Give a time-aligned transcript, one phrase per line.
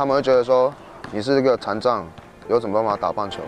[0.00, 0.72] 他们会觉得说
[1.12, 2.08] 你是一个残障，
[2.48, 3.42] 有什么办法打棒球？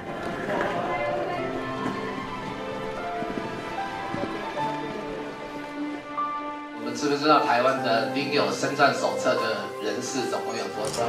[6.76, 9.40] 我们知不知道台湾的领有身障手册的
[9.82, 11.02] 人士总共有多少？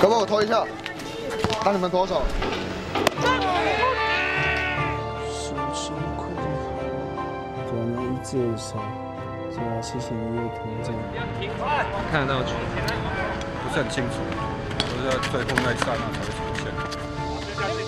[0.00, 0.64] 可不可以我拖一下？
[1.62, 2.22] 当你们投手。
[5.30, 5.54] 手
[8.56, 8.78] 手
[9.82, 11.20] 谢谢你的投这样。
[12.10, 12.50] 看得到球，
[13.62, 14.16] 不是很清楚，
[14.78, 16.64] 都是在最后那一刹那才会出现。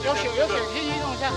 [0.04, 1.30] 有血有血，可以运动一下。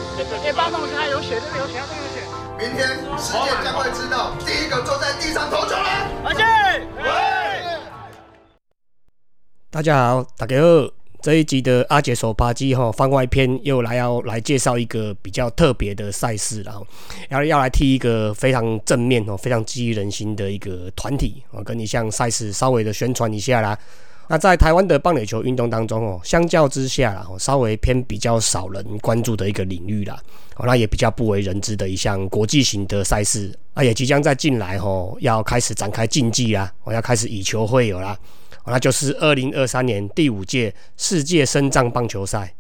[0.44, 2.18] 哎，帮弄一下，有血，这边有血，这边有血。
[2.58, 5.86] 明天世界将会知道第一个坐在地上投球人。
[6.26, 6.44] 而且，
[6.98, 7.80] 喂，
[9.70, 10.97] 大家好，大家好。
[11.28, 16.88] 这一集的阿杰手扒鸡哈番外篇又来要来介绍一个比较特别的赛事然后
[17.28, 23.78] 要要来踢一个非常正面哦、非常激励人心的一个团体哦，跟你向赛事稍微的宣传一下啦。
[24.30, 30.18] 那在台湾的棒垒球运动当中哦，相较之下啦，稍微偏比较少人关注的一个领域啦，
[30.56, 38.18] 哦，那也比较不为人知的一项国际型的赛事，啊，也即将在近来吼要开始展开竞技啦，我要开始以球会友啦。
[38.68, 42.54] 那就是二零二三年第五届世界深障棒球赛。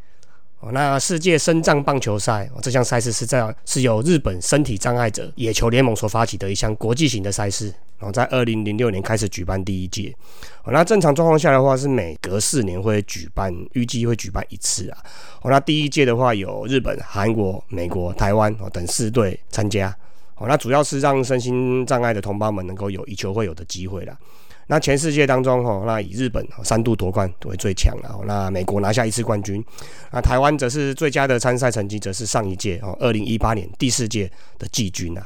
[0.59, 7.71] 哦，那世界深障棒球赛哦，这项赛事是在是由日本身体障碍者野球联盟所发起的一项国际型的赛事。
[7.99, 10.15] 然后在二零零六年开始举办第一届。
[10.63, 14.97] 哦，那正常状况下的话是每隔四年会举办，预计会举办一次啊。
[15.41, 19.95] 哦，那第一届的话有日本、韩国、美国、台湾哦等四队参加。
[20.35, 24.17] 哦，那主要是让身心障碍的同胞们能够有以球会友的机会啦。
[24.67, 29.63] 那全世界当中，哈，那以日本三度夺冠为最强了，那美国拿下一次冠军，
[30.11, 35.25] 那台湾则是最佳的参赛成绩，则是上一届哦，二零一八年第四届的季军啊。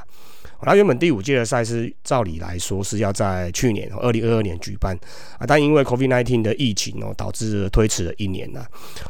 [0.64, 4.96] 那原本第五届的赛事，照理来说是要在去年二零二二年举办
[5.40, 8.64] 啊，但因为 COVID-19 的疫情哦，导致推迟了一年呐。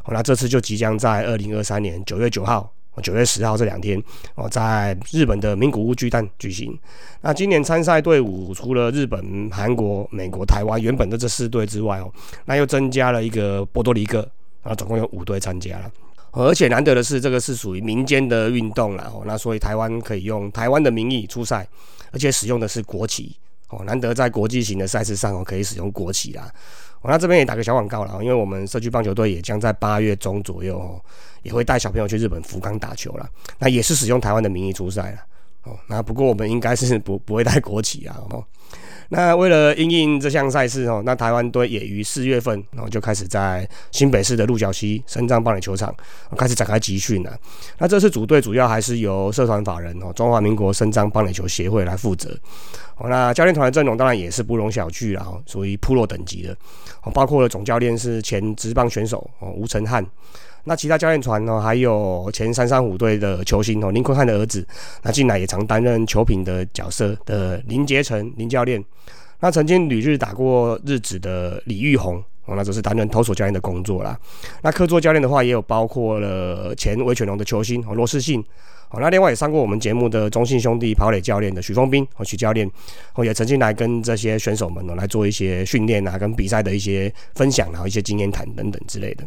[0.07, 2.73] 那这次就即将在二零二三年九月九号。
[3.01, 4.01] 九月十号这两天
[4.35, 6.77] 哦，在日本的名古屋巨蛋举行。
[7.21, 12.11] 那今年参赛队伍除了日本、韩国、美国、台湾原本的这四队之外哦，
[12.45, 14.27] 那又增加了一个波多黎各，
[14.63, 15.91] 啊，总共有五队参加了。
[16.31, 21.67] 而且难得的是，这个是属于民间的运动了哦，那所以台湾可以用台湾的名义出赛，
[22.11, 23.35] 而且使用的是国旗
[23.69, 26.49] 哦，难得在国际型的赛事上哦可以使用国旗啦。
[27.01, 31.01] 我那这边也打个小广告了，因为我们社区棒球队也将在八月中左右哦，
[31.41, 33.27] 也会带小朋友去日本福冈打球了。
[33.57, 35.17] 那也是使用台湾的名义出赛了
[35.63, 35.77] 哦。
[35.87, 38.43] 那不过我们应该是 不不会带国旗啊哦。
[39.13, 45.93] 那为了应应这项赛事哦，那台湾队也于四月份然后就开始在新北市的鹿角溪深藏棒垒球场
[46.37, 47.37] 开始展开集训了。
[47.77, 52.29] 那这次组队主要还是由社团法人哦中华民国深藏棒垒球协会来负责。
[52.95, 56.55] 哦，那教练团的阵容当然也是不容小觑了哦，属于普洛等级的
[57.03, 60.05] 哦，包括了总教练是前职棒选手哦吴成汉。
[60.63, 64.65] 那其他教练团呢，还有前三三虎队的球星哦林坤汉的儿子，
[65.01, 68.83] 那近来也常担任球评的角色的林杰成林教练。
[69.39, 74.17] 那曾经旅日打过日子的李玉红哦，那只是担任投手教练的工作啦。
[74.61, 78.43] 那客座教练的话，也有包括了前威权龙的球星哦罗世信。
[78.93, 82.69] 好，那另外也上过我们节目的中信兄弟跑垒教练的许峰斌和许教练，
[83.15, 89.23] 哦也曾经来跟这些选手们哦来做一些训练啊，跟比赛的一些分享，然后一些经验谈等等之类的。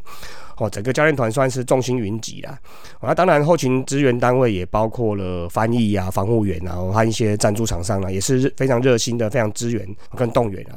[0.58, 2.58] 哦，整个教练团算是众星云集啦。
[3.00, 10.76] 那当然后勤支援单位也包括了翻译啊、防护员啊，和一些赞助厂商啊，也是非常热心的，非常支援跟动员啊。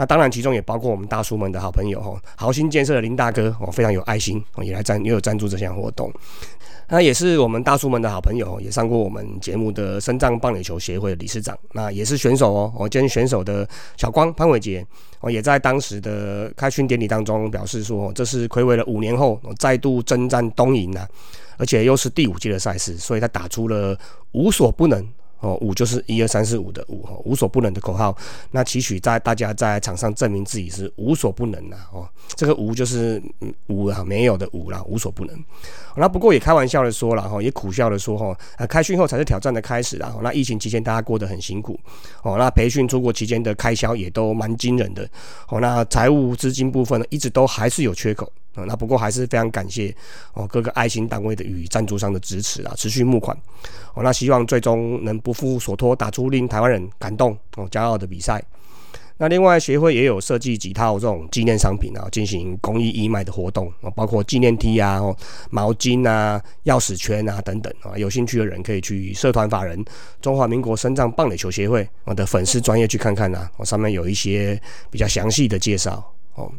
[0.00, 6.10] 那当然其中也包括我们大叔们的好朋友哈，豪兴建设的林大哥哦，非常有爱心哦，也来赞也有赞助这项活动。
[6.88, 13.68] 那也是我们大叔们的好朋友，也上过我们节目的深藏棒垒球协会的理事长，那也是选手哦，我兼选手的
[13.98, 14.82] 小光潘伟杰，
[15.20, 21.06] 哦，也在当时的开训典礼当中表示说，这是暌违了五年后再度征战东瀛啊，
[21.58, 23.94] 而且又是第五届的赛事，所以他打出了
[24.32, 25.06] 无所不能。
[25.40, 28.16] 哦，五就是一二三四五的五哈，无所不能的口号。
[28.50, 33.22] 那期许在大家在场上证明自己是无所不能呐哦，这个无就是
[33.68, 35.44] 无啊，没有的无啦，无所不能。
[35.96, 40.14] 那不过也开玩笑的说了哈，也苦笑的说哈，呃，开训后才是挑战的开始啦。
[40.22, 41.78] 那疫情期间大家过得很辛苦
[42.22, 45.08] 哦，那培训出国期间的开销也都蛮惊人的
[45.48, 45.60] 哦。
[45.60, 48.30] 那财务资金部分呢，一直都还是有缺口。
[48.66, 49.94] 那不过还是非常感谢
[50.34, 53.36] 哦各个爱心单位的与赞助商的支持啊，持续募款
[53.94, 58.42] 哦，那希望最终能不负所托，打出令台湾人感动哦骄傲的比赛。
[59.22, 64.98] 那另外协会也有设计几套这种纪念商品啊，进行公益义卖的活动啊，包括纪念 T 啊、
[65.50, 67.98] 毛巾啊、钥匙圈啊等等啊。
[67.98, 69.84] 有兴趣的人可以去社团法人
[70.22, 74.58] 中华民国深藏棒垒球协会我的粉丝专业去看看呐，我上面有一些
[74.90, 76.02] 比较详细的介绍
[76.36, 76.50] 哦。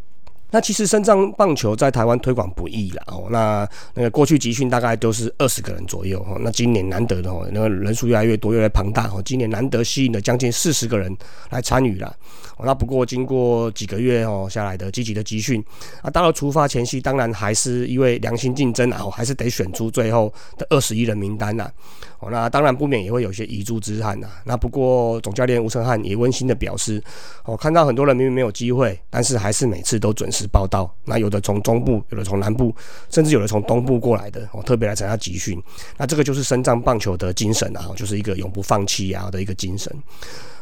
[0.51, 11.15] 那其实深藏棒球在台湾推广不易啦哦，那那个过去集训大概都是二十个人左右哦，那今年难得的哦，那个人数越来越多，越来越庞大哦，今年难得吸引了将近四十个人
[11.49, 12.15] 来参与了。
[12.63, 15.63] 那不过经过几个月哦下来的积极的集训，
[16.03, 21.71] 啊，到了出发前夕，当然还是因为良心竞争啊，还是得选出最后的二十一人名单呐。
[22.19, 24.27] 哦，那当然不免也会有些遗珠之憾呐。
[24.43, 27.03] 那不过总教练吴成汉也温馨的表示，
[27.45, 30.93] 哦，看到很多人明明没有机会，但是还是每次都准时报道。
[31.05, 32.75] 那有的从中部，有的从南部，
[33.09, 35.61] 甚至有的从东部过来的，哦，特别来参加集训。
[35.97, 39.91] 那这个就是深藏棒球的精神啊，就是一个永不放弃啊的一个精神。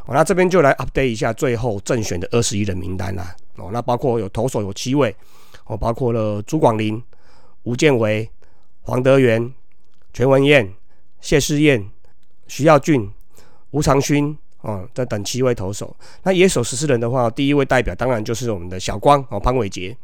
[0.05, 3.35] 哦，那这边就来 update 一下最后正选的二十一人名单啦。
[3.55, 5.15] 哦，那包括有投手有七位，
[5.65, 7.01] 哦，包括了朱广林、
[7.63, 8.29] 吴建维、
[8.81, 9.53] 黄德元、
[10.13, 10.73] 全文彦。
[11.21, 11.85] 谢世燕、
[12.47, 13.11] 徐耀俊、
[13.71, 15.95] 吴长勋，哦，在等七位投手。
[16.23, 19.95] 那野手十四人的话，第一位代表当然就是我们的小光哦，潘伟杰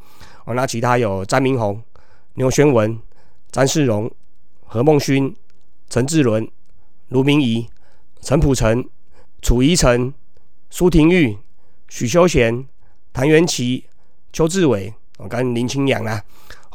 [0.45, 0.53] 哦。
[0.53, 1.81] 那其他有詹明宏、
[2.35, 2.97] 牛宣文、
[3.51, 4.09] 詹世荣、
[4.65, 5.35] 何梦勋、
[5.89, 6.47] 陈志伦、
[7.09, 7.67] 卢明仪、
[8.21, 8.87] 陈普成、
[9.41, 10.13] 楚怡成、
[10.69, 11.37] 苏廷玉、
[11.89, 12.65] 许修贤、
[13.11, 13.85] 谭元琪、
[14.31, 16.23] 邱志伟哦，跟林清阳啊。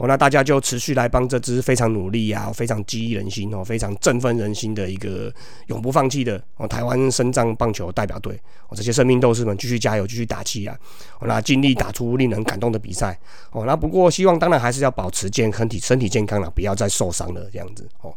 [0.00, 5.30] 哦，那大家就持续来帮这支非常努力啊，非常激励人心哦，非常振奋人心的一个
[5.66, 8.34] 永不放弃的哦，台湾深藏棒球代表队
[8.68, 10.74] 哦，这些生命斗士们继续加油，继续打气啊！
[11.18, 13.18] 哦，那尽力打出令人感动的比赛
[13.52, 13.66] 哦。
[13.66, 18.10] 那不过希望当然还是要保持健康体，身体健康了，不要再受伤了这样子哦。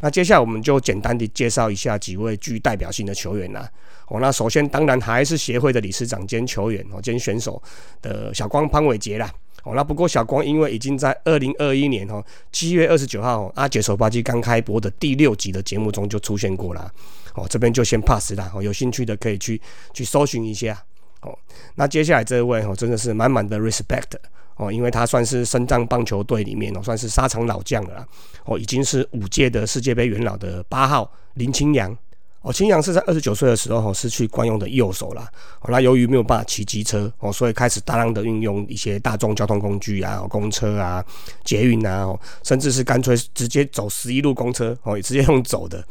[0.00, 3.70] 那接下来我们就简单的介绍一下几位具代表性的球员啦。
[4.08, 7.62] 哦，那首先当然还是协会的理事长兼球员哦兼选手
[8.00, 9.32] 的小光潘伟杰啦。
[9.64, 16.92] 哦，那不过小光因为已经在二零二一年哦七月二十九号阿杰手扒鸡刚开播的第六集的节目中就出现过了，
[17.34, 19.60] 哦这边就先 pass 啦，哦有兴趣的可以去
[19.94, 20.82] 去搜寻一下，
[21.20, 21.38] 哦
[21.76, 24.16] 那接下来这位哦真的是满满的 respect
[24.56, 28.06] 哦，因为他算是深藏棒球队里面哦算是沙场老将了，
[28.44, 31.96] 哦已经是五届的世界杯元老的八号林清扬。
[32.42, 35.26] 哦，青阳是在二十九岁的时候失去惯用的右手啦。
[35.60, 41.04] 哦，那由于没有办法骑机车哦，所以开始大量的运用一些大众交通工具啊，公车啊、
[41.44, 45.82] 捷运啊，哦，甚至是干脆直接走十一路公车哦，也直接用走的。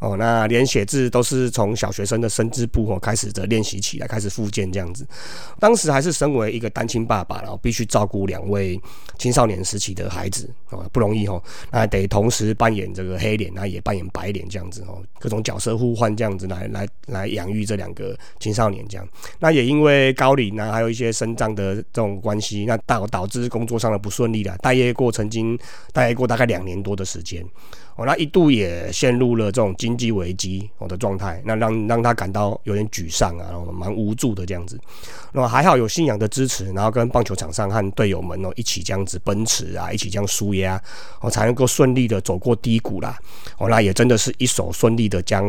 [0.00, 5.06] 哦，那连写字都是从小学生的生字部哦开始的练习起来，开始复健这样子。
[5.58, 8.80] 当时还是身为一个单亲爸爸，然后必须照顾两位
[9.18, 11.42] 青少年时期的孩子哦，不容易哦。
[11.70, 19.06] 那得同时扮演这个黑脸，那也扮演白脸这样子哦，各种角色互换这样子来来来养育这两个青少年这样。
[19.38, 24.56] 那也因为高龄呢，还有一些生长的这种关系，那导导致工作上的不顺利了。
[24.62, 25.58] 待业过曾经
[25.92, 27.44] 待业过大概两年多的时间。
[27.96, 34.78] 哦，那一度也陷入了这种经经济危机我的状态，那让让他感到有点沮丧啊，然后蛮无助的这样子。
[35.32, 40.80] 那么还好有信仰的支持，然后跟棒球场上和队友们哦一起这样子奔驰啊，一起这样输压，
[41.20, 43.18] 哦才能够顺利的走过低谷啦。
[43.58, 45.44] 哦，那也真的是一手顺利的将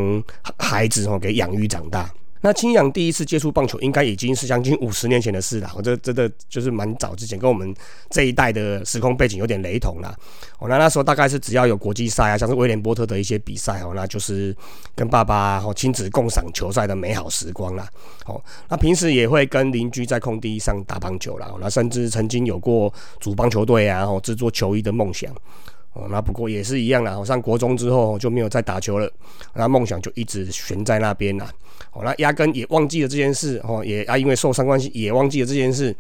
[0.58, 2.12] 孩子哦给养育长大。
[2.42, 5.72] 那清扬第一次接触棒球，应该已经是将近五十年前的事了。
[5.76, 7.74] 我这真的就是蛮早之前，跟我们
[8.10, 10.16] 这一代的时空背景有点雷同啦。
[10.58, 14.56] 哦，那那时候大概是只要有国际赛啊，像是威廉波特的一些比赛哦，那就是
[14.96, 17.88] 跟爸爸哦亲子共赏球赛的美好时光啦。
[18.26, 21.54] 哦，那平时也会跟邻居在空地上打棒球啦。
[21.60, 25.32] 那甚至曾经有过组棒球队啊，哦制作球衣的梦想。
[25.94, 27.24] 哦，那不过也是一样啦。
[27.24, 29.12] 上国中之后就没有再打球了，
[29.54, 31.52] 那梦想就一直悬在那边啦。
[31.94, 35.96] 哦，那压根也忘记了这件事哦，也啊因为受伤关系也忘记了这件事。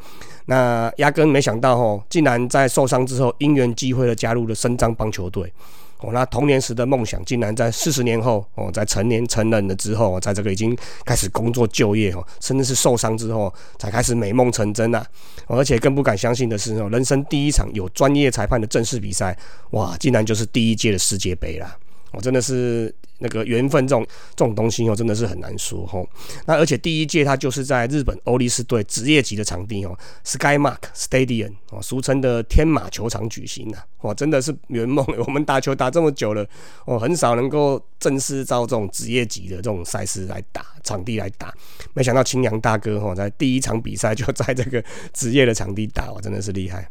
[0.45, 5.51] 那压根没想到哦，竟然在受伤之后因缘机会的加入了深张棒球队。
[5.99, 15.05] 哦，那童年时的梦想竟然在四十年后哦，在成年成人了之后，在这个已经开始工作就业哦，甚至是受伤之后才开始美梦成真呐。
[15.45, 19.37] 而且更不敢相信的是哦，人生第一场有专业裁判的正式比赛，
[19.71, 21.77] 哇，竟然就是第一届的世界杯啦！
[22.11, 22.93] 我真的是。
[23.23, 24.03] 那个缘分这种
[24.35, 26.03] 这种东西哦，真的是很难说吼。
[26.47, 33.77] 那而且第一届它就是在日本欧力士队职业级的场地哦，Skymark Stadium 哦，俗称的天马球场举行的。
[34.01, 35.05] 哇，真的是圆梦。
[35.27, 36.43] 我们打球打这么久了，
[36.85, 41.53] 哦，很少能够正式招这种职业级的这种赛事来打场地来打。
[41.93, 46.89] 没想到青阳大哥哈，在第一场比赛就在这个职业的场地打，哇，真的是厉害。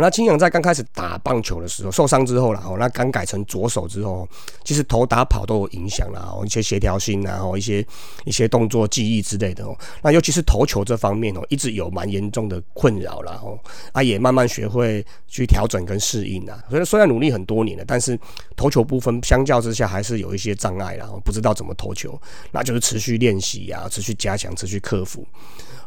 [0.00, 4.28] 那青阳在刚开始打棒球的时候受伤之后啦，哦，那刚改成左手之后，
[4.64, 7.86] 其实投打跑都有影响啦，哦，一些协调性啊，哦，一些
[8.24, 9.76] 一些动作记忆之类的哦。
[10.02, 13.58] 那尤其是投球这方面哦，一直有蛮严重的困扰啦，哦，
[13.92, 16.62] 啊，也慢慢学会去调整跟适应啦。
[16.68, 18.18] 所以虽然努力很多年了，但是
[18.56, 22.20] 投球部分相较之下还是有一些障碍啦，不知道怎么投球，
[22.50, 25.26] 那就是持续练习啊，持续加强，持续克服。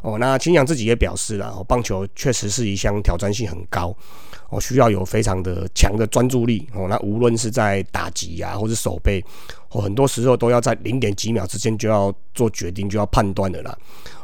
[0.02, 3.94] 哦，那青阳自己也表示了，哦，棒球确实是一项挑战性很高，
[4.48, 9.24] 哦，需要有非常的强的专注力，哦，那无论是在打击啊，或者手背，
[9.70, 13.76] 哦，很多时候都要在零点几秒之间就要做决定，就要判断的啦，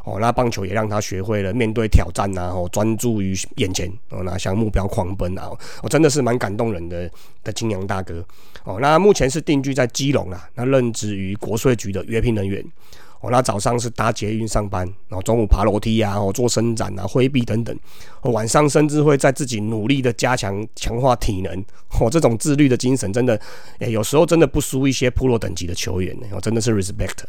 [0.05, 5.51] 哦，那棒球也让他学会了面对挑战啊，哦，专注于眼前，哦，那向目标狂奔啊，
[5.83, 7.11] 哦，真的是蛮感动人的
[7.43, 8.25] 的青阳大哥，
[8.63, 12.65] 哦，那目前是定居在基隆啊，那任职于国税局的约聘人员。
[13.25, 17.75] 我，那早上是搭捷运上班，然后中午爬楼梯啊，哦做伸展啊、挥臂等等。
[18.25, 21.65] 晚上甚至会在自己努力的加强、强化体能。
[21.99, 23.41] 哦，这种自律的精神，真的，
[23.79, 26.27] 诶，有时候真的不输一些 Pro 等级的球员呢。
[26.33, 27.25] 哦，真的是 respect。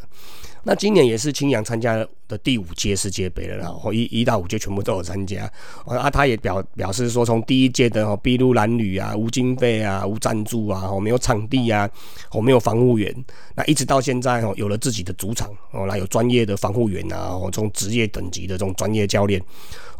[0.68, 1.96] 那今年也是青阳参加
[2.28, 5.50] 的第五届世界杯了，然后一一到五届全部都有参加。
[5.86, 11.88] 啊，他也表表示说，从第一届的哦，筚路蓝缕啊，无经费啊，无赞助啊，哦，没有场地啊，
[12.32, 13.14] 哦，没有防护员，
[13.54, 19.40] 那一直到现在哦，有了自己的主场哦，那有专业的防护员啊，哦，这种职业等级的这种专业教练，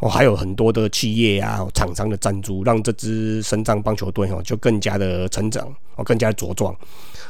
[0.00, 6.72] 哦，还有很多的企业啊，厂商的赞助，让这支深藏棒球队哦，就更加的成长，哦，更加茁壮。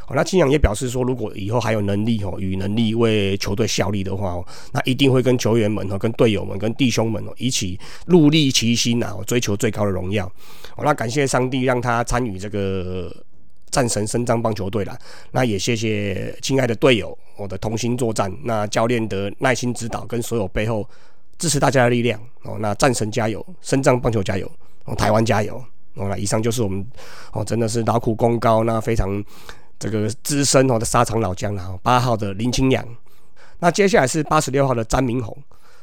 [0.09, 10.27] 哦，那青阳也表示说，如果以后还有能力哦，与能力为球队效力的话哦，那一定会跟球员们哦、跟队友们、跟弟兄们哦，一起戮力齐心啊，追求最高的荣耀。
[10.77, 13.13] 哦，那感谢上帝让他参与这个
[13.71, 14.97] 战神伸张棒球队了。
[15.33, 18.33] 那也谢谢亲爱的队友，我的同心作战。
[18.45, 20.89] 那教练的耐心指导，跟所有背后
[21.37, 22.21] 支持大家的力量。
[22.43, 24.49] 哦，那战神加油，伸张棒球加油，
[24.85, 25.61] 哦，台湾加油。
[25.97, 26.87] 哦，那以上就是我们
[27.33, 29.25] 哦，真的是劳苦功高，那非常。
[29.79, 32.83] 这个资深哦的沙场老将了，八号的林清扬，
[33.59, 35.37] 那接下来是八十六号的詹明宏，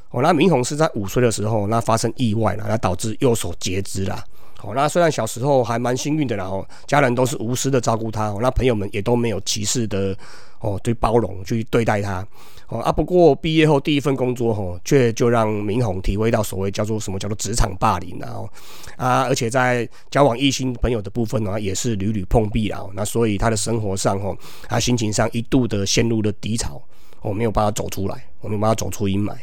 [0.10, 4.20] 哦，那明宏是在五岁的时候那发生意外了，那导致右手截肢了，
[4.64, 10.18] 哦，那虽然小时候还蛮幸运的，然后家人都是无私的照顾他，哦，那朋友们也都没有歧视的。
[10.64, 12.26] 哦，对包容去对待他，
[12.70, 18.50] 哦啊，不过毕业后第一份工作，吼，却就让明宏体会到所谓叫做什么叫做职场霸凌，然后
[18.96, 24.38] 啊，而且在交往异性朋友的部分呢，也是屡屡碰壁啊，那所以他的生活上，吼，
[24.70, 26.82] 他心情上一度的陷入了低潮，
[27.22, 29.36] 我没有办法走出来，我没有办法走出阴霾，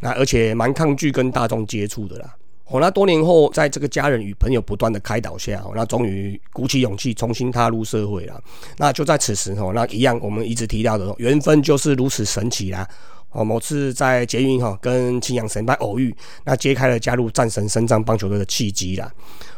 [0.00, 2.34] 那而且蛮抗拒跟大众接触的啦。
[2.66, 8.42] 哦，那多年后，在这个家人与朋友不断的开导下，那终于鼓起勇气重新踏入社会了。
[8.78, 12.88] 那就在此时，哦，那一样我们一直提到的缘分就是如此神奇啦。
[13.32, 19.12] 哦，某次在捷运哈跟青阳神派偶遇，那揭开了加入战神深藏棒球队的契机啦。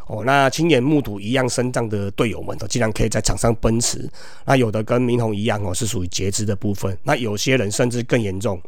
[0.07, 4.09] 哦，那亲眼目睹一样身障的队友们，都，竟然可以在场上奔驰。
[4.45, 6.97] 那有的跟明宏一样，哦，是属于截肢的部分。
[7.03, 8.59] 那有些人甚至更严重。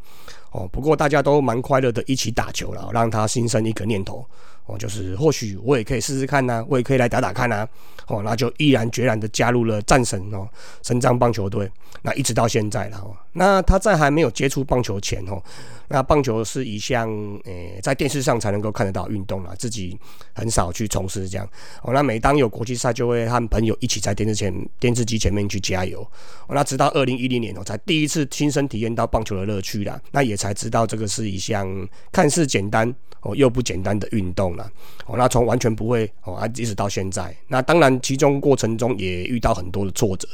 [0.51, 4.25] 哦，不过大家都蛮快乐的，一起打球了，让他心生一个念头，
[4.65, 7.67] 哦，就是或许我也可以试试看呐，我也可以来打打看呐，
[8.07, 10.47] 哦，那就毅然决然的加入了战神哦，
[10.81, 11.69] 神张棒球队，
[12.01, 13.15] 那一直到现在了哦。
[13.33, 15.41] 那他在还没有接触棒球前哦，
[15.87, 17.09] 那棒球是一项
[17.45, 19.97] 诶在电视上才能够看得到运动啦，自己
[20.33, 21.47] 很少去从事这样。
[21.83, 26.01] 哦，那每当有国际赛，就会和朋友一起在电视前电视机前面去加油。
[26.47, 31.67] 哦，那直到二零一零年哦，才第一次亲身体验到棒球的乐趣啦，那也才知道这个是一项
[32.11, 34.69] 看似简单哦又不简单的运动啦。
[35.05, 40.27] 哦，那从完全不会哦啊一直到现在，那当然其中过程中也遇到很多的挫折。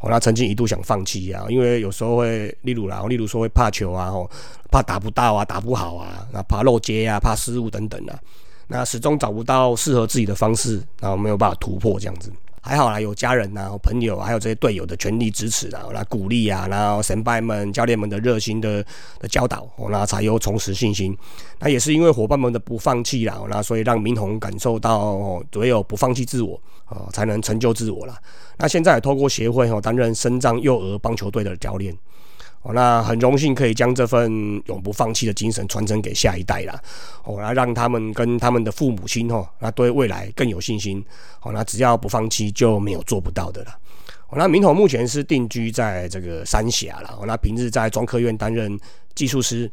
[0.00, 2.27] 哦，那曾经一度想放弃啊，因为有时候会。
[2.62, 4.30] 例如啦，例如说会怕球啊，吼，
[4.70, 8.18] 怕打不到啊，打不好啊，那怕漏接啊，怕失误等等啊，
[8.68, 12.32] 那始终找不到适合自己的方式，然后没有办法突破这样子。
[12.60, 18.84] 还好啦，有家人呐，朋友，还有这些队友的全力支持啊，来鼓励啊，然后神拜们、教练们的热心的
[19.20, 21.16] 的教导，那才有重拾信心。
[21.60, 28.18] 那也是因为伙伴们的不放弃啦，那所以让明宏感受到，唯有不放弃自我啊，才能成就自我啦。
[28.58, 31.96] 那现在也透过协会哦，担任深藏幼儿棒球队的教练。
[32.62, 34.30] 哦，那很荣幸可以将这份
[34.66, 36.80] 永不放弃的精神传承给下一代啦。
[37.22, 41.02] 哦，那让他们跟他们的父母亲哦，那对未来更有信心。
[41.42, 43.70] 哦，那只要不放弃，就没有做不到的了。
[44.28, 47.16] 哦，那明统目前是定居在这个三峡了。
[47.20, 48.78] 哦，那平日在中科院担任
[49.14, 49.70] 技术师。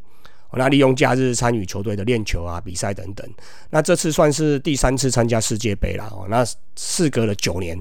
[0.50, 3.28] 哦，那利用假日参与球队的练球啊、比赛等等。
[3.68, 6.04] 那这次算是第三次参加世界杯了。
[6.12, 7.76] 哦，那事隔了九年。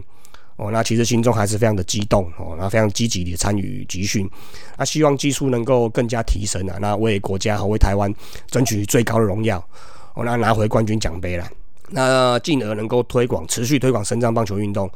[0.58, 4.30] 哦，那其实心中还是非常的激动哦，那非常积极的参与集训，
[4.78, 8.10] 那希望技术能够更加提升啊，那为国家和为台湾
[8.48, 9.58] 争取最高的荣耀，
[10.14, 11.46] 哦，那拿回冠军奖杯了。
[11.90, 14.90] 那进而能够推广持续推广深藏棒球运动，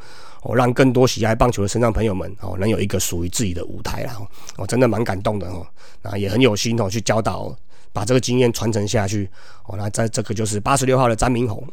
[0.44, 4.18] 哦，让更多喜爱棒球的深藏朋友们哦，能有一个属于自己的舞台啦，
[4.56, 5.68] 哦，真的蛮感动的哦，
[6.02, 7.54] 那也很有心哦去教导，
[7.92, 9.30] 把这个经验传承下去，
[9.68, 11.64] 哦，那在这个就是八十六号的詹明宏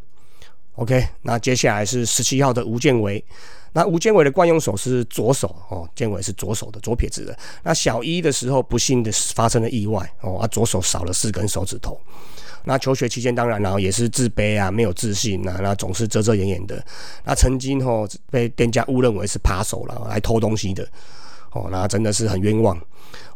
[0.74, 3.24] ，OK，那接下来是十七号的吴建伟。
[3.76, 7.38] 那吴建伟的惯用手是左手哦，建伟是左手的左撇子的。
[7.62, 12.00] 那小一的时候不幸的发生了意外哦，啊左手少了四根手指头。
[12.64, 16.82] 那求学期间当然然后也是自卑啊，没有自信啊，那总是遮遮掩掩的。
[17.22, 20.82] 那曾经哦被店家误认为是扒手了，来偷东西的
[21.52, 22.74] 哦，那真的是很冤枉。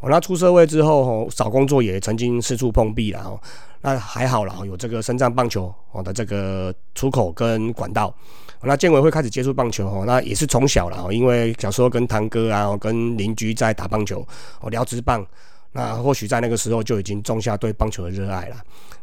[0.00, 3.38] 哦，那出社会之后哦，找工作也曾经四处碰壁了哦。
[3.82, 8.14] 那还好了，有这个深藏棒球哦的这个出口跟管道。
[8.62, 14.26] 那建伟会开始接触棒球哦，那也是从小了哦，因为小时候跟堂哥啊、跟邻居在打棒球
[14.60, 15.26] 哦，聊直棒，
[15.72, 18.56] 那或许在那个时候就已经种下对棒球的热爱了。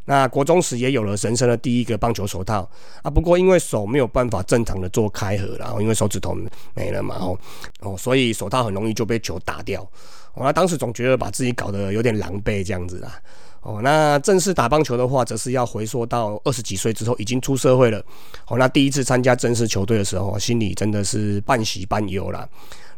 [0.05, 2.69] 那国中时也有了人生的第一个棒球手套
[3.01, 6.37] 啊，不过因为手没有办法正常的做开合，然后因为手指头
[6.73, 7.37] 没了嘛哦
[7.81, 9.81] 哦，所以手套很容易就被球打掉。
[10.33, 13.19] 哦，那当时总觉得把自己搞得有点狼狈这样子啦。
[13.67, 18.01] 哦，那正式打棒球的话，则是要回溯到二十几岁之后，已经出社会了。
[18.47, 22.47] 哦，那第一次参加正式球队的时候，心里真的是半喜半忧啦。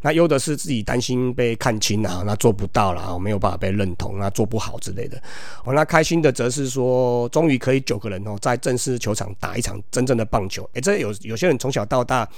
[0.01, 5.19] 那忧的是自己担心被看清啊，那做不到了，没有办法被认同，那做不好之类的。
[5.65, 10.69] 哦，那开心的则是说，终于可以九个人哦，在正式球场打一场真正的棒球。
[10.73, 12.29] 诶，这有有些人从小到大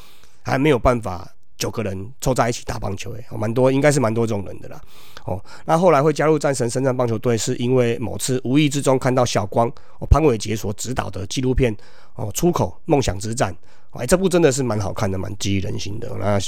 [0.41, 1.29] 还没有办法。
[1.57, 4.81] 九个人凑在一起打棒球，诶，蛮多，应该是蛮多这种人的啦。
[5.25, 9.67] 哦，那后来会加入战神深圳棒球队，是因为某次无意之中看到小光
[9.99, 11.75] 哦潘伟杰所指导的纪录片
[12.15, 13.55] 哦出口梦想之战，
[13.91, 16.09] 哎，这部真的是蛮好看的，蛮激励人心的。
[16.19, 16.39] 那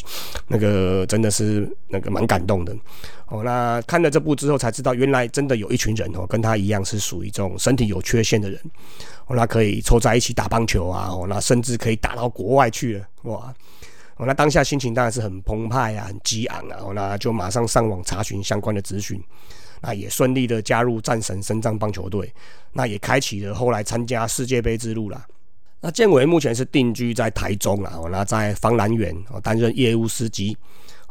[0.47, 2.75] 那个真的是那个蛮感动的。
[3.27, 8.59] 哦，那看了这部之后才知道，原来真的有一群人哦，跟他一样是属于这种身体有缺陷的人，
[9.27, 13.53] 哦，那可以凑在一起打棒球啊，哦，那甚至可以打到国外去了，哇！
[14.17, 16.77] 哦，那当下心情当然是很澎湃啊，很激昂啊。
[16.81, 19.21] 哦，那就马上上网查询相关的资讯，
[19.81, 22.33] 那也顺利的加入战神深藏棒球队，
[22.71, 25.25] 那也开启了后来参加世界杯之路啦。
[25.81, 30.55] 那建伟目前是定居在台中啊，哦，那在方兰园哦担任业务司机。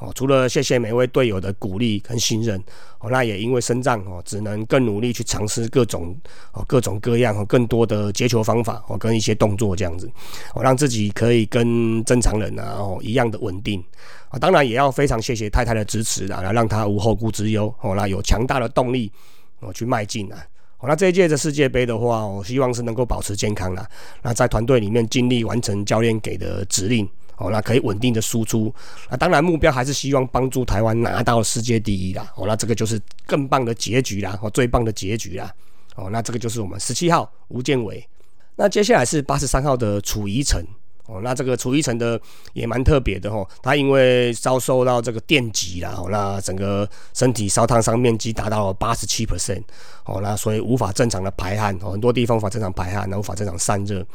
[0.03, 2.59] 哦，除了谢谢每位队友的鼓励跟信任，
[2.99, 6.13] 哦，那也因为身障哦，只能更努力去尝试各种
[6.53, 10.11] 哦各种各样哦更多的接球方法哦，跟一些动作这样子，
[10.55, 13.81] 哦，让自己可以跟正常人啊哦一样的稳定
[14.29, 14.39] 啊。
[14.41, 19.13] 当然也要非常谢谢太太的支持啊，来让他无后顾之忧哦，那有强大的动力
[19.61, 20.45] 哦去迈进啊。
[20.79, 23.89] 哦，那这一届的世界杯的话，我希望是能够保持健康啦。
[24.21, 27.09] 那在团队里面尽力完成教练给的指令。
[27.43, 28.73] 哦，那可以稳定的输出，
[29.11, 32.33] 那当然目标还是希望帮助台湾拿到世界第一啦。
[32.37, 35.53] 哦，那这个就是更棒的结局啦，哦，最棒的结局啦。
[35.97, 38.07] 哦，那这个就是我们十七号吴建伟。
[38.55, 40.65] 那接下来是八十三号的楚怡成。
[41.07, 42.19] 哦，那这个楚怡成的
[42.53, 49.65] 也蛮特别的哦，他因为遭受到这个电击啦，哦，那整个身体烧烫伤面积达到了八十七 percent。
[50.05, 54.07] 哦，那所以无法正常的排汗，很多地方无法正常排汗，那无法正常散热。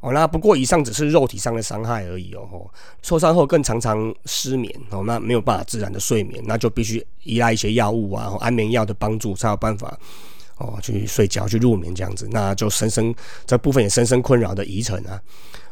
[0.00, 2.70] 哦，那不过以上只是肉体上的伤害而已哦。
[3.02, 9.98] 受伤后更常常失眠哦，那没有办法自然的睡眠，那就必须依赖一些药物啊，安眠药的帮助才有办法
[10.58, 15.20] 哦去睡觉去入眠这样子，那就深深这部分也深深困扰的遗尘啊。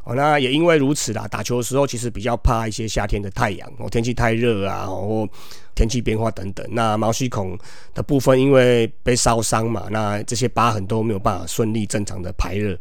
[0.02, 5.28] 哦，那也因为如此啦，打球的时候其实比较怕一些夏天的太阳哦，天气太热啊，或
[5.74, 6.66] 天气变化等等。
[6.70, 7.58] 那毛细孔
[7.92, 12.76] 的部分因为被烧伤嘛，那这些疤痕都没有办法顺利正常的排热。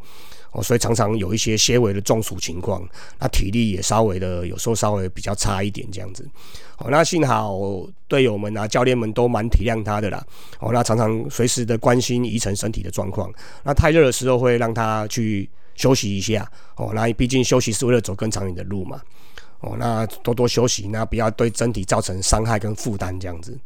[0.55, 2.81] 哦，所以常常有一些些微的中暑情况，
[3.19, 6.25] 那体力也稍微的有时候稍微比较差一点这样子。
[6.77, 7.59] 哦，那幸好
[8.07, 10.25] 队友们啊、教练们都蛮体谅他的啦。
[10.59, 13.29] 哦，那常常随时的关心宜晨身体的状况。
[13.63, 16.49] 那太热的时候会让他去休息一下。
[16.77, 19.01] 哦，那毕竟休息是为了走更长远的路嘛。
[19.59, 23.57] 哦，那多多休息，那不要对身体造成伤害跟负担这样子。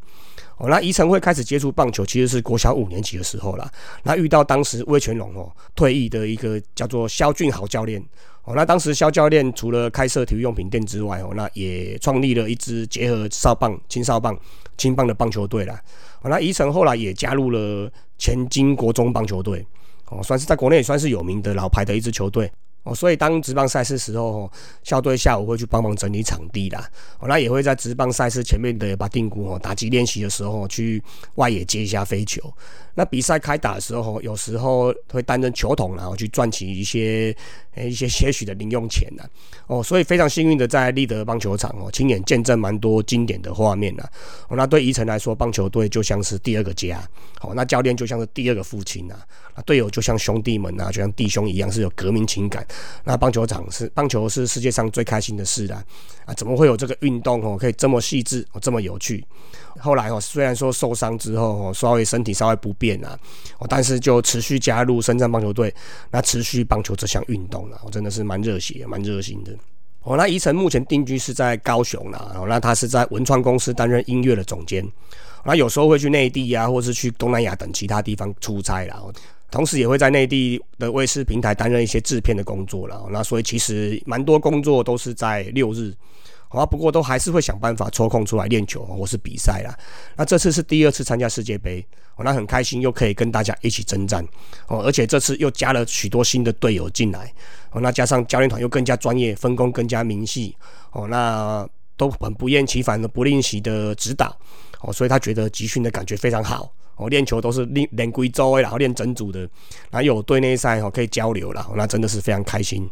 [0.60, 3.72] 哦，那宜城会开始接触棒球，其实是国小五年级的时候啦。
[4.04, 8.04] 那遇到当时魏全龙哦退役的一个叫做肖俊豪教练。
[8.44, 14.38] 哦，那当时肖教练除了开设体育用品店之外，哦，那也创立了一支结合少棒、青少棒、
[14.78, 15.82] 青棒的棒球队啦。
[16.22, 19.66] 哦，那宜城后来也加入了前金国中棒球队。
[20.10, 22.52] 哦，算是在国内也算是有名的老牌的一支球队。
[22.84, 24.52] 哦，所以当职棒赛事时候，哦
[24.84, 26.90] 校队下午会去帮忙整理场地啦。
[27.20, 31.04] 哦，那也会在职棒赛事前面的把定鼓哦，打击练习的时候去
[31.36, 32.42] 外野接一下飞球。
[32.96, 37.36] 那比赛开打的时候，有时候会担任球童，然后去赚取一些
[37.78, 39.24] 一些些许的零用钱呐。
[39.68, 44.04] 哦，所以非常幸运的在立德棒球场哦，亲眼见证蛮多经典的画面呐。
[44.48, 47.02] 哦，那对宜城来说，棒球队就像是第二个家。
[47.42, 49.16] 哦，那教练就像是第二个父亲呐。
[49.56, 52.66] 那队友就像兄弟们呐，就像弟兄一样，是有革命情感。
[53.04, 55.84] 那棒球场是棒球是世界上最开心的事啦，
[56.26, 59.26] 啊，怎么会有这个运动哦，可以这么细致哦，这么有趣？
[59.80, 63.18] 后来哦，虽然说受伤之后哦，稍微身体稍微不便啊，
[63.60, 65.74] 哦，但是就持续加入深圳棒球队，
[66.12, 69.54] 那持续棒球这项运动了，我真的是蛮热血、蛮热心的。
[70.02, 74.86] 哦，那宜晨目前定居是在高雄啦，哦，那他是在文创公司担任音乐的总监，
[75.44, 79.02] 那有时候会去内地啊，或是去东南亚等其他地方出差啦，
[79.52, 85.94] 同时也会在内地的卫视平台担任一些制片的工作了，那所以其实蛮多工作都是在六日。
[86.50, 89.78] 啊，不过都还是会想办法抽空出来练球或是比赛啦。
[90.16, 91.80] 那这次是第二次参加世界杯，
[92.16, 94.28] 哦，那很开心又可以跟大家一起征战
[94.66, 97.32] 哦，而且这次又加了许多新的队友进来
[97.70, 100.56] 哦，那加上教练团又更加专业，分工更加明细
[100.92, 104.36] 哦，那都很不厌其烦的不吝惜的指导
[104.82, 109.40] 哦，所以他觉得集训的感觉非常好哦，练球都是练练贵州诶，然后练整组的，
[109.90, 112.88] 然后有队内赛哦可以交流了，那真的是非常开心。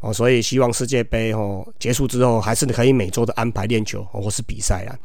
[0.00, 4.98] 哦，所以希望世界杯哦结束之后，还是可以每周的安排练球哦或是比赛啊。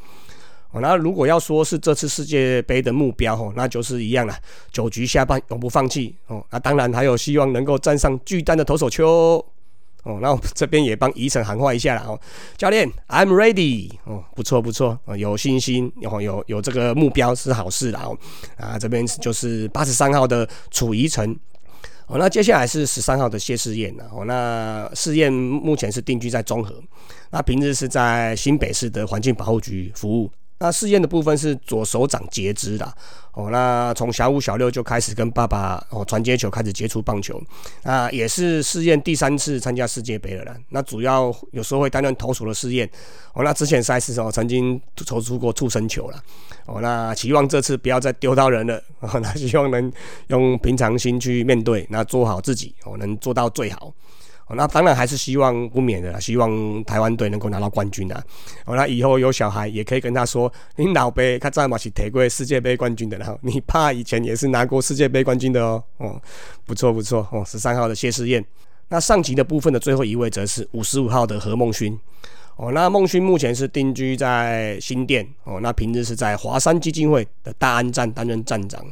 [0.72, 4.36] 哦，那如果要说是这次世界杯的目标哦，那就是一样了，
[4.72, 6.44] 九局下半永不放弃哦。
[6.50, 9.44] 那当然还有希望能够站上巨蛋的投手丘
[10.04, 10.20] 哦。
[10.22, 12.20] 那我这边也帮宜晨喊话一下了哦，
[12.58, 18.18] 教练，I'm ready 哦，不错不错哦，有信心，有有有这个目标是好事了哦。
[18.58, 21.38] 啊，这边就是八十三号的楚宜晨。
[22.08, 24.04] 哦，那接下来是十三号的谢世燕呢？
[24.12, 26.74] 哦，那世燕目前是定居在中和，
[27.30, 30.32] 那平日是在新北市的环境保护局服务。
[30.60, 32.94] 那试验的部分是左手掌截肢的
[33.34, 37.42] 哦，那从小五小六就开始跟爸爸哦传接球，开始接触棒球，
[37.84, 40.56] 那也是试验第三次参加世界杯了啦。
[40.70, 42.90] 那主要有时候会担任投手的试验
[43.34, 46.22] 哦，那之前赛事哦曾经投出过触身球了
[46.66, 49.92] 哦，那期望这次不要再丢到人了 哦，那希望能
[50.28, 53.94] 用平常心去面对，那做好自己哦，能做到最好。
[54.56, 58.24] 那当然还是希望不免的啦，希望台湾队能够拿到冠军啊！
[58.66, 66.22] 哦，那以后有小孩也可以跟他说：“你老辈他在马是提过世界杯冠军的，然后你爸以前也是拿过世界杯冠军的哦。”哦，
[66.66, 68.44] 不错不错哦，十三号的谢世燕。
[68.88, 71.98] 那上集的部分的最后一位则是五十五号的何梦勋。
[72.56, 78.84] 哦，那梦勋目前是定居在新店哦，那平日是在华山基金会的大安站担任站长。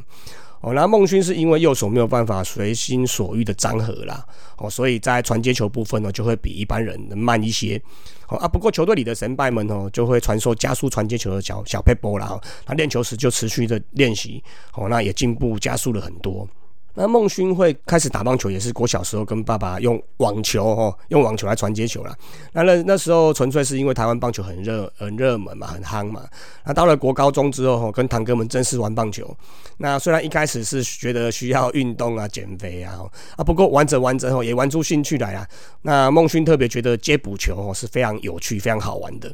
[0.60, 4.24] 哦，那孟勋是因为右手没有办法随心所欲的张合啦，
[4.56, 7.80] 哦，所以在传接球部分呢，就会比一般人慢一些。
[8.28, 14.42] 哦啊，不过球队里的神拜们哦，就会传授加速传接球的小小 paper 啦，他练球时就持续的练习，
[14.74, 16.46] 哦，那也进步加速了很多。
[16.94, 22.12] 那孟勋会开始打棒球，也是国小时候跟爸爸用网球哦，用网球来传接球啦。
[22.52, 26.26] 那那那时候纯粹是因为台湾棒球很热很热门嘛，很夯嘛。
[26.64, 29.32] 那到了国高中之后，跟堂哥们正式玩棒球。
[29.76, 32.98] 那虽然一开始是觉得需要运动啊、减肥啊，
[33.36, 35.46] 啊，不过玩着玩着后也玩出兴趣来啊。
[35.82, 39.32] 那孟勋特别觉得接捕球哦是非常有趣、非常好玩的。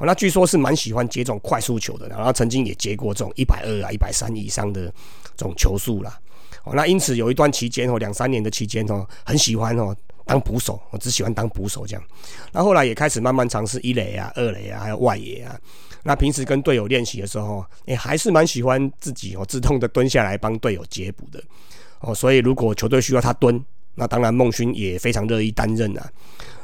[0.00, 4.86] 那据说是蛮喜欢接这种快速球的，然后曾经也接过这种一百二啊、一百三以上的
[5.36, 6.18] 这种球速啦。
[6.64, 9.94] 哦，那因此有一段期间哦，两三年的期间哦，很喜欢哦
[10.24, 12.02] 当捕手，我只喜欢当捕手这样。
[12.52, 15.58] 那后来也开始慢慢尝试一垒啊、二垒啊，还有外野啊。
[16.04, 21.42] 那平时跟队友练习的时候，也还是蛮喜欢自己哦自动的蹲下来帮队友接捕的。
[22.00, 23.64] 哦，所以如果球队需要他蹲，
[23.96, 26.10] 那当然孟勋也非常乐意担任啊。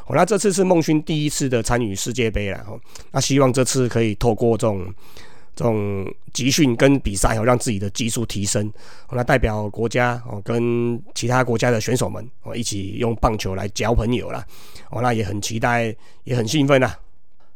[0.07, 2.81] 哦，那这次是孟勋第一次的参与世界杯了哦，
[3.11, 4.95] 那希望这次可以透过这种。
[5.59, 8.73] 这种集训跟比赛哦，让自己的技术提升，
[9.11, 14.47] 那代表国家哦，跟其他国家的选手们哦一起用棒球来交朋友啦，
[14.91, 15.93] 哦，那也很期待，
[16.23, 16.97] 也很兴奋啊。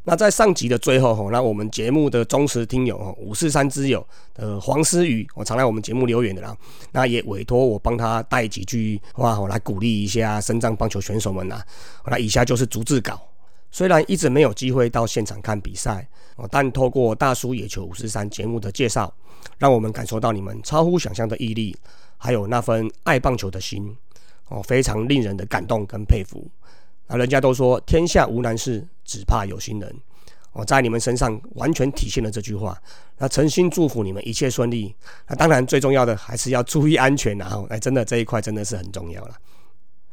[0.03, 6.57] 那在上集的最后哈，那我们节目的忠实听友哦，五四三之友的黄思雨，我常来我们节目留言的啦，
[6.91, 11.63] 那也委托我帮他带几句话我，来鼓励一下深藏棒球选手们呐。
[12.07, 13.23] 那以下就是逐字稿。
[13.73, 16.07] 虽然一直没有机会到现场看比赛
[16.37, 19.13] 哦，但透过大叔野球五十三节目的介绍，
[19.59, 21.75] 让我们感受到你们超乎想象的毅力，
[22.19, 23.97] 还有那份爱棒球的心
[24.49, 26.47] 哦，非常令人的感动跟佩服。
[27.07, 29.95] 那人家都说天下无难事，只怕有心人
[30.53, 32.77] 哦，在你们身上完全体现了这句话。
[33.17, 34.95] 那诚心祝福你们一切顺利。
[35.27, 39.35] 那当然最重要的还是要注意安全，然后哎，真的这一块真的是很重要了。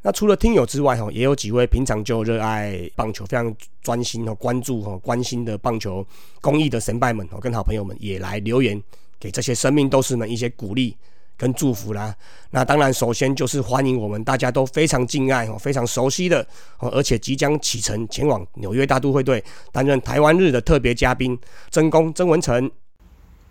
[0.01, 6.05] 那除了听友之外，哈，也有几位平常就热爱棒球、非常专心和关注和关心的棒球
[6.39, 8.81] 公益的神拜们，哦，跟好朋友们也来留言，
[9.19, 10.95] 给这些生命斗士们一些鼓励
[11.35, 12.15] 跟祝福啦。
[12.49, 16.47] 那当然，首先就是欢迎我们大家都非常敬爱、哦，非常熟悉的，
[16.79, 21.37] 哦，而且即将启程前往纽约大都会队担任台湾日的特别嘉宾
[21.71, 22.71] 曾公曾文成。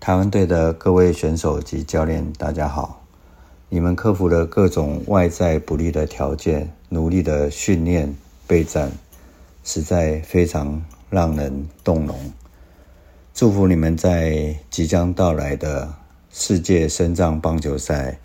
[0.00, 3.04] 台湾队的各位选手及教练，大家好。
[3.70, 8.90] 你们克服了各种外在不利的条件，努力的训练备战，
[9.62, 12.18] 实在非常让人动容。
[13.34, 15.94] 祝福你们在即将到来的
[16.30, 18.18] 世界深藏棒球赛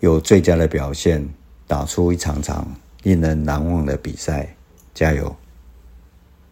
[0.00, 1.28] 有最佳的表现，
[1.66, 2.66] 打出一场场
[3.02, 4.56] 令人难忘的比赛，
[4.94, 5.36] 加油！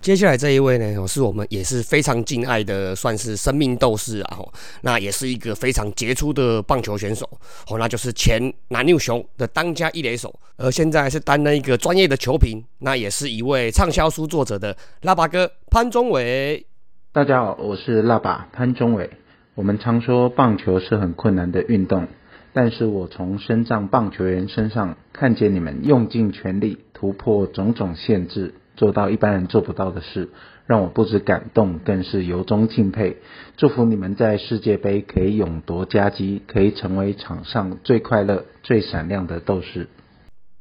[0.02, 4.36] 接下来这一位呢，是我们也是非常敬爱的，算是生命斗士啊。
[4.36, 7.24] 吼，那也是一个非常杰出的棒球选手。
[7.68, 16.66] 哦，那就是前南六雄的当家一垒手，而现在是担任一个专业的球评，那也是一位畅销书作者的腊八哥潘宗伟。
[17.12, 19.08] 大家好，我是腊八潘宗伟。
[19.54, 22.08] 我们常说棒球是很困难的运动，
[22.52, 28.54] 但是我从身障棒球员身上看见你们用尽全力突破种种限制。
[28.76, 30.30] 做到一般人做不到的事，
[30.66, 33.16] 让我不止感动，更是由衷敬佩。
[33.56, 39.88] 祝福你们在世界杯可以勇夺佳绩，可以成为场上最快乐、最闪亮的斗士。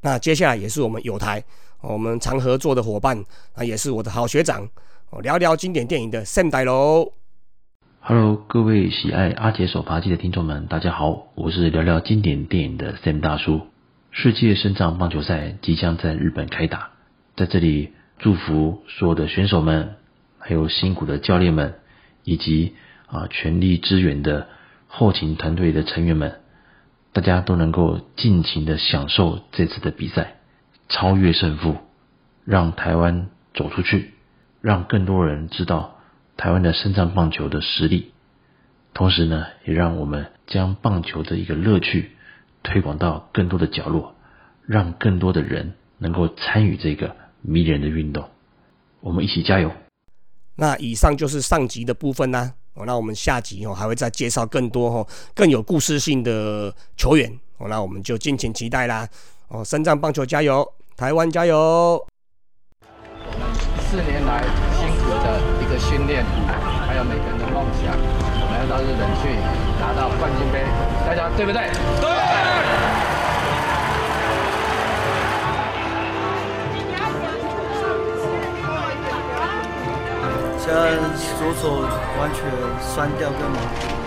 [0.02, 1.42] 那接下来也是我们有台，
[1.80, 4.68] 我们常合作的伙伴，啊，也是我的好学长。
[5.22, 7.12] 聊聊经典电影的 Sam 大楼。
[8.00, 13.60] Hello，各位喜爱阿杰手扒鸡的听众们，大家好，我是聊聊经典电影的 Sam 大叔。
[14.10, 16.90] 世界深藏棒球赛即将在日本开打，
[17.36, 17.92] 在这里。
[18.22, 19.96] 祝福所有的选手们，
[20.38, 21.74] 还有辛苦的教练们，
[22.22, 22.76] 以及
[23.08, 24.46] 啊全力支援的
[24.86, 26.38] 后勤团队的成员们，
[27.12, 30.36] 大家都能够尽情的享受这次的比赛，
[30.88, 31.78] 超越胜负，
[32.44, 34.12] 让台湾走出去，
[34.60, 35.98] 让更多人知道
[36.36, 38.12] 台湾的深藏棒球的实力，
[38.94, 42.12] 同时呢，也让我们将棒球的一个乐趣
[42.62, 44.14] 推广到更多的角落，
[44.64, 47.16] 让更多的人能够参与这个。
[47.42, 48.24] 迷人的运动，
[49.00, 49.70] 我们一起加油。
[50.56, 52.54] 那以上就是上集的部分呢。
[52.74, 57.30] 哦，那我们下集哦还会再介绍更多哦更有故事性的球员。
[57.58, 59.06] 哦，那我们就敬请期待啦。
[59.48, 62.02] 哦，深藏棒球加油，台湾加油！
[62.80, 63.52] 我们
[63.82, 64.42] 四年来
[64.78, 66.24] 辛苦的一个训练，
[66.86, 67.92] 还有每个人的梦想，
[68.40, 69.28] 我们要到日本去
[69.78, 70.64] 拿到冠军杯，
[71.06, 71.68] 大家对不对？
[72.00, 72.91] 对。
[80.64, 80.92] 现在
[81.40, 81.80] 左手
[82.20, 82.44] 完全
[82.80, 84.01] 酸掉，干嘛。